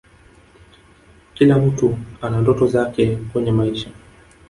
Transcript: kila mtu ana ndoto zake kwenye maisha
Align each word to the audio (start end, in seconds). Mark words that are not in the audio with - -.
kila 1.33 1.57
mtu 1.59 1.97
ana 2.21 2.41
ndoto 2.41 2.67
zake 2.67 3.15
kwenye 3.33 3.51
maisha 3.51 3.91